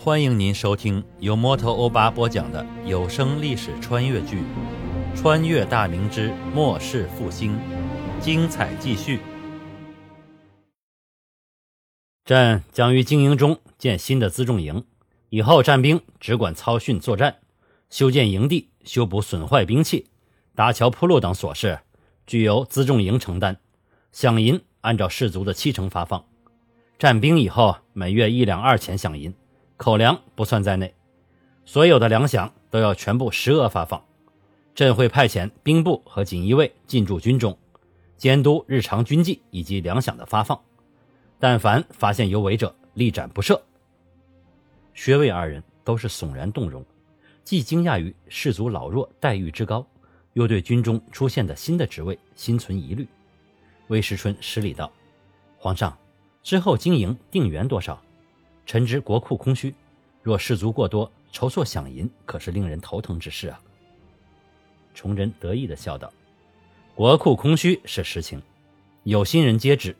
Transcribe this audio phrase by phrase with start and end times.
[0.00, 4.36] 欢迎您收听由摩托欧巴播讲的有声历史穿越剧
[5.16, 7.52] 《穿越大明之末世复兴》，
[8.20, 9.18] 精彩继续。
[12.24, 14.84] 朕将于经营中建新的辎重营，
[15.30, 17.38] 以后战兵只管操训作战，
[17.90, 20.06] 修建营地、修补损坏兵器、
[20.54, 21.80] 搭桥铺路等琐事，
[22.24, 23.58] 均由辎重营承担。
[24.14, 26.24] 饷银按照士卒的七成发放。
[27.00, 29.34] 战兵以后每月一两二钱饷银。
[29.78, 30.92] 口粮不算在内，
[31.64, 34.04] 所有的粮饷都要全部实额发放。
[34.74, 37.56] 朕会派遣兵部和锦衣卫进驻军中，
[38.16, 40.60] 监督日常军纪以及粮饷的发放。
[41.38, 43.60] 但凡发现有违者，立斩不赦。
[44.94, 46.84] 薛魏二人都是悚然动容，
[47.44, 49.86] 既惊讶于士卒老弱待遇之高，
[50.32, 53.06] 又对军中出现的新的职位心存疑虑。
[53.86, 54.90] 魏时春施礼道
[55.56, 55.96] ：“皇上，
[56.42, 58.02] 之后经营定员多少？”
[58.68, 59.74] 臣知国库空虚，
[60.22, 63.58] 若士卒过多，筹措饷银可是令人头疼之事啊。
[64.94, 66.12] 崇祯得意地笑道
[66.94, 68.42] ：“国库空虚是实情，
[69.04, 69.96] 有心人皆知。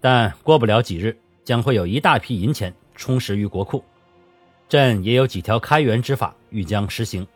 [0.00, 3.84] 但过不了几日，将会有一大批银钱充实于国库。
[4.66, 7.26] 朕也有几条开源之法欲将实行，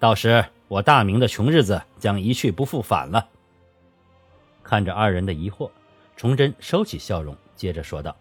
[0.00, 3.28] 到时我大明的穷日子将一去不复返了。”
[4.64, 5.70] 看着二人的疑惑，
[6.16, 8.16] 崇祯收起笑容，接着说道。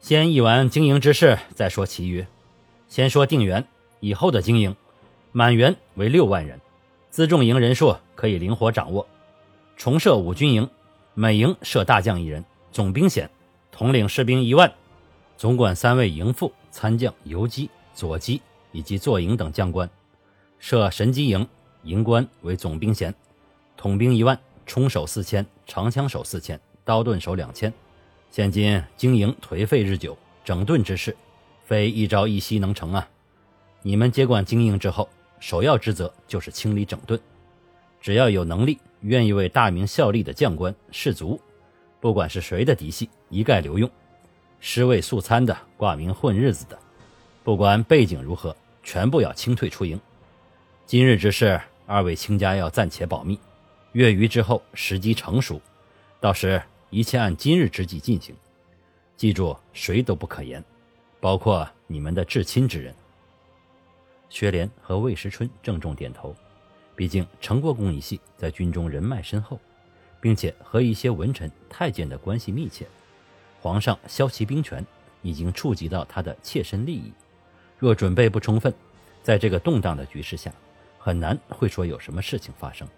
[0.00, 2.24] 先议完经营之事，再说其余。
[2.88, 3.68] 先说定员
[4.00, 4.74] 以后的经营，
[5.30, 6.58] 满员为六万人，
[7.12, 9.06] 辎重营人数可以灵活掌握。
[9.76, 10.68] 重设五军营，
[11.12, 13.28] 每营设大将一人，总兵衔，
[13.70, 14.72] 统领士兵一万，
[15.36, 18.40] 总管三位营副、参将、游击、左机
[18.72, 19.88] 以及坐营等将官。
[20.58, 21.46] 设神机营，
[21.82, 23.14] 营官为总兵衔，
[23.76, 27.70] 统兵一万，冲手四千，长枪手四千，刀盾手两千。
[28.30, 31.16] 现今经营颓废日久，整顿之事，
[31.64, 33.08] 非一朝一夕能成啊！
[33.82, 35.08] 你们接管经营之后，
[35.40, 37.20] 首要职责就是清理整顿。
[38.00, 41.40] 只要有能力、愿意为大明效力的将官士卒，
[41.98, 43.90] 不管是谁的嫡系，一概留用；
[44.60, 46.78] 尸位素餐的、挂名混日子的，
[47.42, 50.00] 不管背景如何，全部要清退出营。
[50.86, 53.36] 今日之事，二位卿家要暂且保密。
[53.90, 55.60] 月余之后，时机成熟，
[56.20, 56.62] 到时。
[56.90, 58.34] 一切按今日之计进行，
[59.16, 60.62] 记住，谁都不可言，
[61.20, 62.92] 包括你们的至亲之人。
[64.28, 66.34] 薛莲和魏时春郑重点头，
[66.96, 69.58] 毕竟成国公一系在军中人脉深厚，
[70.20, 72.84] 并且和一些文臣、太监的关系密切。
[73.60, 74.84] 皇上削其兵权，
[75.22, 77.12] 已经触及到他的切身利益。
[77.78, 78.74] 若准备不充分，
[79.22, 80.52] 在这个动荡的局势下，
[80.98, 82.88] 很难会说有什么事情发生。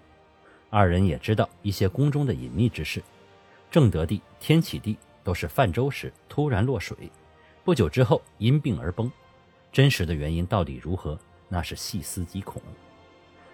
[0.70, 3.03] 二人也知道一些宫中的隐秘之事。
[3.72, 7.10] 正德帝、天启帝都是泛舟时突然落水，
[7.65, 9.10] 不久之后因病而崩。
[9.72, 11.19] 真实的原因到底如何，
[11.49, 12.60] 那是细思极恐。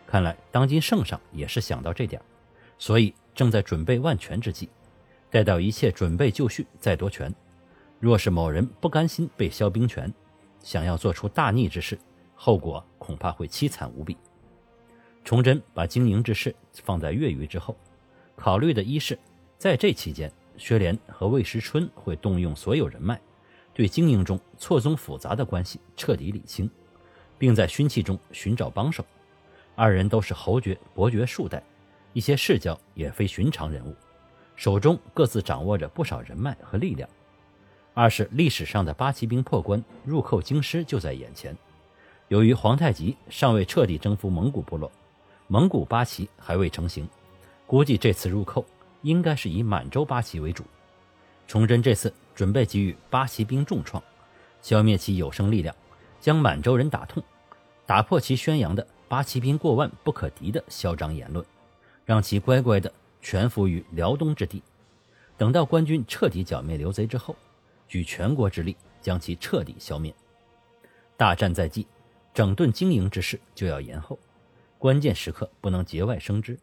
[0.09, 2.21] 看来当今圣上也是想到这点，
[2.79, 4.69] 所以正在准备万全之际。
[5.31, 7.33] 待到一切准备就绪，再夺权。
[8.01, 10.13] 若是某人不甘心被削兵权，
[10.65, 11.97] 想要做出大逆之事，
[12.35, 14.17] 后果恐怕会凄惨无比。
[15.25, 17.77] 崇祯把经营之事放在月余之后，
[18.35, 19.17] 考虑的一是。
[19.59, 23.21] 在这期间，薛莲和魏时春会动用所有人脉，
[23.75, 26.71] 对经营中错综复杂的关系彻底理清，
[27.37, 29.05] 并在勋戚中寻找帮手。
[29.75, 31.61] 二人都是侯爵、伯爵数代，
[32.13, 33.97] 一些世交也非寻常人物，
[34.55, 37.09] 手中各自掌握着不少人脉和力量。
[37.95, 41.57] 二是历史上的八旗兵破关入寇京师就在眼前，
[42.29, 44.89] 由于皇太极尚未彻底征服蒙古部落，
[45.49, 47.09] 蒙古八旗还未成型，
[47.67, 48.65] 估计这次入寇。
[49.03, 50.65] 应该是以满洲八旗为主。
[51.47, 54.03] 崇祯这次准备给予八旗兵重创，
[54.61, 55.75] 消灭其有生力量，
[56.21, 57.23] 将满洲人打痛，
[57.87, 61.45] 打破其宣扬的八旗兵过万不可敌的嚣张言论，
[62.05, 62.93] 让其乖乖的
[63.23, 64.63] 全服于辽东之地。
[65.37, 67.35] 等到官军彻底剿灭刘贼之后，
[67.87, 70.15] 举全国之力将其彻底消灭。
[71.17, 71.87] 大战在即，
[72.35, 74.19] 整顿经营之事就要延后，
[74.77, 76.59] 关键时刻不能节外生枝。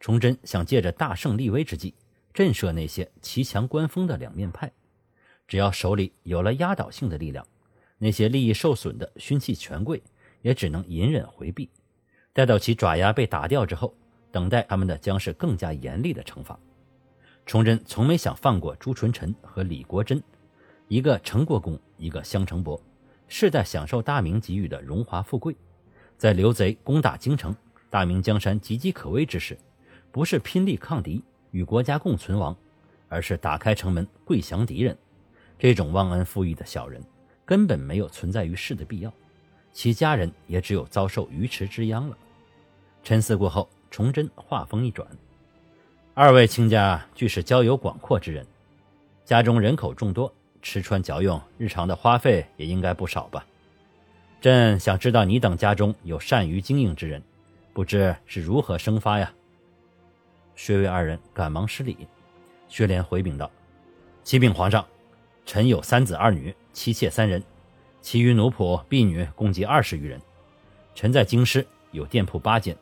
[0.00, 1.94] 崇祯想借着大胜立威之际，
[2.32, 4.70] 震慑那些骑墙观风的两面派。
[5.46, 7.46] 只要手里有了压倒性的力量，
[7.98, 10.02] 那些利益受损的勋戚权贵
[10.42, 11.68] 也只能隐忍回避。
[12.32, 13.92] 待到其爪牙被打掉之后，
[14.30, 16.58] 等待他们的将是更加严厉的惩罚。
[17.44, 20.22] 崇祯从没想放过朱纯臣和李国珍，
[20.86, 22.80] 一个陈国公，一个襄城伯，
[23.26, 25.56] 世代享受大明给予的荣华富贵。
[26.16, 27.56] 在刘贼攻打京城，
[27.88, 29.58] 大明江山岌岌可危之时。
[30.10, 32.56] 不是拼力抗敌与国家共存亡，
[33.08, 34.96] 而是打开城门跪降敌人。
[35.58, 37.02] 这种忘恩负义的小人，
[37.44, 39.12] 根本没有存在于世的必要，
[39.72, 42.16] 其家人也只有遭受鱼池之殃了。
[43.02, 45.08] 沉思过后，崇祯话锋一转
[46.14, 48.46] ：“二位亲家俱是交友广阔之人，
[49.24, 50.32] 家中人口众多，
[50.62, 53.44] 吃穿嚼用，日常的花费也应该不少吧？
[54.40, 57.22] 朕想知道你等家中有善于经营之人，
[57.72, 59.32] 不知是如何生发呀？”
[60.58, 61.96] 薛魏二人赶忙施礼，
[62.68, 63.48] 薛莲回禀道
[64.24, 64.84] ：“启禀皇上，
[65.46, 67.40] 臣有三子二女，妻妾三人，
[68.02, 70.20] 其余奴仆婢女共计二十余人。
[70.96, 72.76] 臣在京师有店铺八间。”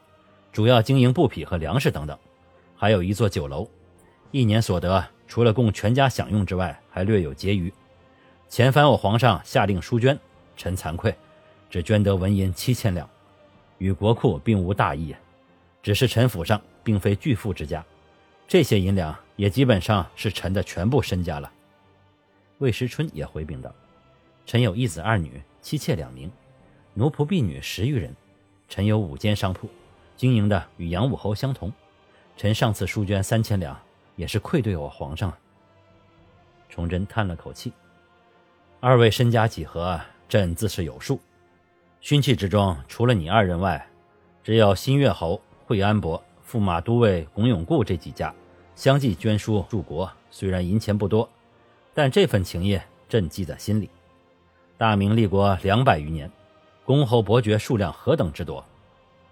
[0.55, 2.19] 主要经营布匹和粮食等等，
[2.75, 3.69] 还有一座酒楼，
[4.31, 7.70] 一年所得除了供全家享用之外，还略有结余。
[8.49, 10.19] 前番我皇上下令书捐，
[10.56, 11.14] 臣惭愧，
[11.69, 13.06] 只捐得纹银七千两，
[13.76, 15.14] 与国库并无大异。
[15.82, 17.85] 只是臣府上并非巨富之家，
[18.47, 21.53] 这些银两也基本上是臣的全部身家了。
[22.59, 23.75] 魏时春也回禀道
[24.47, 26.31] ：“臣有一子二女，妻妾两名，
[26.94, 28.15] 奴仆婢女十余人，
[28.69, 29.69] 臣有五间商铺。”
[30.17, 31.73] 经营的与杨武侯相同，
[32.37, 33.77] 臣上次书捐三千两，
[34.15, 35.37] 也是愧对我皇上。
[36.69, 37.73] 崇祯叹了口气
[38.79, 41.19] ：“二位身家几何，朕自是有数。
[42.00, 43.85] 勋戚之中，除了你二人外，
[44.44, 48.32] 只有新月侯惠安伯、驸马都尉龚永固这几家
[48.75, 50.10] 相继捐书助国。
[50.31, 51.28] 虽然银钱不多，
[51.93, 52.78] 但这份情谊，
[53.08, 53.90] 朕记在心里。
[54.76, 56.31] 大明立国两百余年，
[56.84, 58.64] 公侯伯爵数量何等之多。”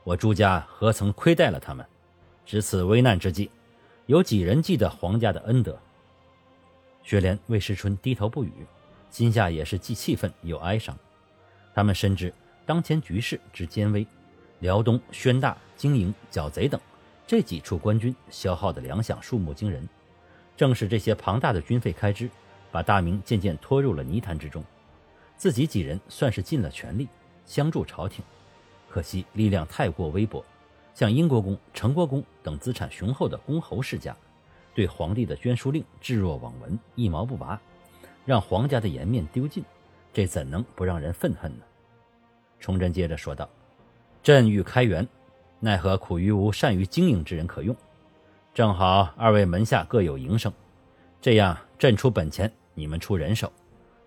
[0.02, 1.86] 我朱家何曾亏待了他们？
[2.44, 3.50] 值此危难之际，
[4.06, 5.78] 有几人记得皇家的恩德？
[7.02, 8.52] 雪莲、魏时春低头不语，
[9.10, 10.94] 心下也是既气愤又哀伤。
[11.74, 12.32] 他们深知
[12.66, 14.06] 当前局势之艰危，
[14.60, 16.80] 辽东、宣大、经营、剿贼等
[17.26, 19.88] 这几处官军消耗的粮饷数目惊人，
[20.56, 22.28] 正是这些庞大的军费开支，
[22.70, 24.62] 把大明渐渐拖入了泥潭之中。
[25.36, 27.08] 自己几人算是尽了全力，
[27.46, 28.24] 相助朝廷。
[28.88, 30.44] 可惜力量太过微薄，
[30.94, 34.14] 像英国公、成国公等资产雄厚的公侯世家，
[34.74, 37.60] 对皇帝的捐书令置若罔闻，一毛不拔，
[38.24, 39.64] 让皇家的颜面丢尽，
[40.12, 41.64] 这怎能不让人愤恨呢？
[42.60, 43.48] 崇祯接着说道
[44.22, 45.06] ：“朕欲开源，
[45.60, 47.74] 奈何苦于无善于经营之人可用。
[48.52, 50.52] 正好二位门下各有营生，
[51.20, 53.52] 这样朕出本钱，你们出人手，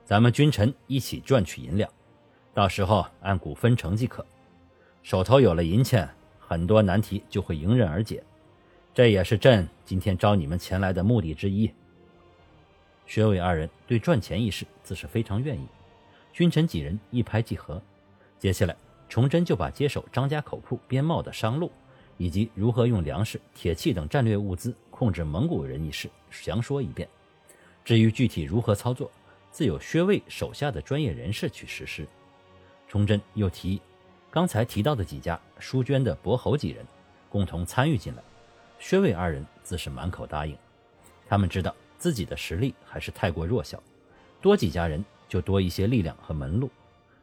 [0.05, 1.89] 咱们君臣一起赚取银两，
[2.53, 4.25] 到时候按股分成即可。”
[5.03, 6.09] 手头有了银钱，
[6.39, 8.23] 很多难题就会迎刃而解。
[8.93, 11.71] 这也是朕今天招你们前来的目的之一。
[13.05, 15.65] 薛伟二人对赚钱一事自是非常愿意，
[16.33, 17.81] 君臣几人一拍即合。
[18.37, 18.75] 接下来，
[19.09, 21.71] 崇祯就把接手张家口铺边贸的商路，
[22.17, 27.07] 以及如何用粮食、铁器等战略物资控制蒙古人一事详说一遍。
[27.85, 29.09] 至于具体如何操作，
[29.49, 32.07] 自有薛卫手下的专业人士去实施。
[32.87, 33.81] 崇祯又提议。
[34.29, 36.85] 刚才提到的几家书捐的伯侯几人，
[37.29, 38.21] 共同参与进来。
[38.77, 40.55] 薛魏二人自是满口答应。
[41.27, 43.81] 他们知道自己的实力还是太过弱小，
[44.41, 46.69] 多几家人就多一些力量和门路。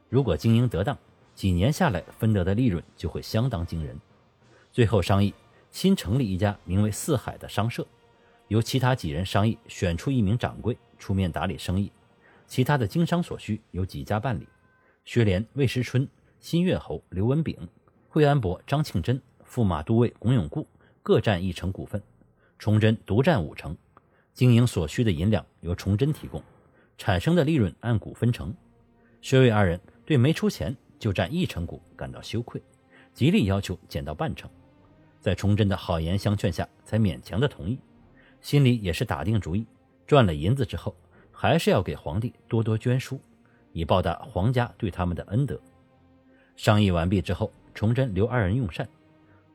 [0.09, 0.97] 如果经营得当，
[1.35, 3.99] 几年下来分得的利润就会相当惊人。
[4.73, 5.35] 最后商议
[5.71, 7.87] 新成立一家名为四海的商社，
[8.49, 11.91] 由其他几人商议选出一名掌柜出面打理生意，
[12.47, 14.47] 其他的经商所需由几家办理。
[15.05, 16.09] 薛莲、魏时春。
[16.41, 17.57] 新月侯刘文炳、
[18.11, 19.19] 惠安伯张庆珍、
[19.49, 20.69] 驸马都尉龚永固
[21.03, 22.03] 各占一成股份，
[22.59, 23.75] 崇祯独占五成。
[24.35, 26.43] 经营所需的银两由崇祯提供，
[26.99, 28.55] 产生的利润按股分成。
[29.23, 32.63] 薛魏二人对没出钱就占一成股感到羞愧，
[33.13, 34.49] 极力要求减到半成。
[35.21, 37.79] 在崇祯的好言相劝下，才勉强的同意。
[38.41, 39.67] 心里也是打定主意，
[40.07, 40.97] 赚了银子之后，
[41.31, 43.21] 还是要给皇帝多多捐书，
[43.75, 45.61] 以报答皇家对他们的恩德。
[46.57, 48.89] 商议完毕之后，崇祯留二人用膳。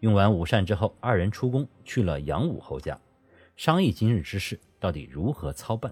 [0.02, 2.96] 用完午膳之后，二人出宫去了杨武侯家，
[3.58, 5.92] 商议今日之事到底如何操办。